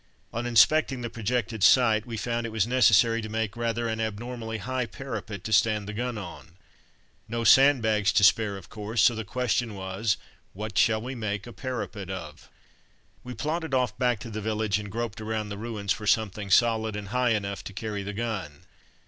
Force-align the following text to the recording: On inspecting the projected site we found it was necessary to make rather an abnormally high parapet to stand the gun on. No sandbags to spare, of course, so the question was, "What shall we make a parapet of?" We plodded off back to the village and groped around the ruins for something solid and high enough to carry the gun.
On 0.33 0.47
inspecting 0.47 1.01
the 1.01 1.11
projected 1.11 1.61
site 1.63 2.07
we 2.07 2.17
found 2.17 2.47
it 2.47 2.51
was 2.51 2.65
necessary 2.65 3.21
to 3.21 3.29
make 3.29 3.55
rather 3.55 3.87
an 3.87 4.01
abnormally 4.01 4.57
high 4.57 4.87
parapet 4.87 5.43
to 5.43 5.53
stand 5.53 5.87
the 5.87 5.93
gun 5.93 6.17
on. 6.17 6.55
No 7.27 7.43
sandbags 7.43 8.11
to 8.13 8.23
spare, 8.23 8.57
of 8.57 8.67
course, 8.67 9.03
so 9.03 9.13
the 9.13 9.23
question 9.23 9.75
was, 9.75 10.17
"What 10.53 10.75
shall 10.75 11.03
we 11.03 11.13
make 11.13 11.45
a 11.45 11.53
parapet 11.53 12.09
of?" 12.09 12.49
We 13.23 13.35
plodded 13.35 13.75
off 13.75 13.95
back 13.99 14.17
to 14.21 14.31
the 14.31 14.41
village 14.41 14.79
and 14.79 14.91
groped 14.91 15.21
around 15.21 15.49
the 15.49 15.57
ruins 15.59 15.93
for 15.93 16.07
something 16.07 16.49
solid 16.49 16.95
and 16.95 17.09
high 17.09 17.35
enough 17.35 17.63
to 17.65 17.71
carry 17.71 18.01
the 18.01 18.11
gun. 18.13 18.63